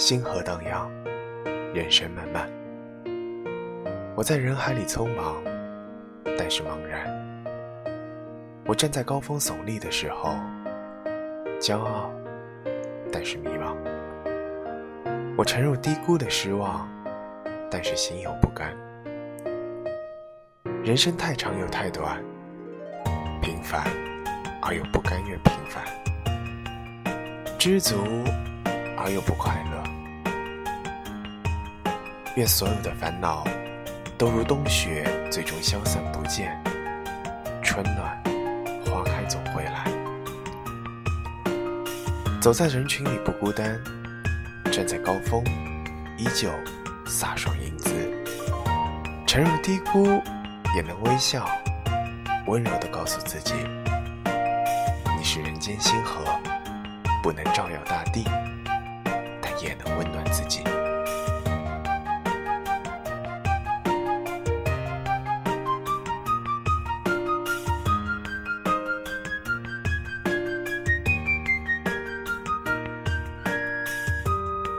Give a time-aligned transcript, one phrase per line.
[0.00, 0.90] 星河荡漾，
[1.74, 2.48] 人生漫漫。
[4.16, 5.36] 我在人海里匆忙，
[6.38, 7.04] 但是茫然。
[8.64, 10.30] 我站在高峰耸立的时候，
[11.60, 12.10] 骄傲，
[13.12, 13.76] 但是迷茫。
[15.36, 16.88] 我沉入低谷的失望，
[17.70, 18.74] 但是心有不甘。
[20.82, 22.24] 人生太长又太短，
[23.42, 23.84] 平凡
[24.62, 25.84] 而又不甘愿平凡，
[27.58, 27.96] 知足
[28.96, 29.79] 而又不快乐。
[32.36, 33.44] 愿所有的烦恼
[34.16, 36.56] 都如冬雪，最终消散不见。
[37.62, 38.22] 春暖
[38.86, 39.84] 花开总会来。
[42.40, 43.78] 走在人群里不孤单，
[44.72, 45.44] 站在高峰
[46.16, 46.48] 依旧
[47.04, 47.90] 飒爽英姿。
[49.26, 50.04] 沉入低谷
[50.74, 51.46] 也能微笑，
[52.46, 53.54] 温柔地告诉自己：
[55.16, 56.24] 你是人间星河，
[57.22, 58.24] 不能照耀大地，
[59.42, 60.62] 但也能温暖自己。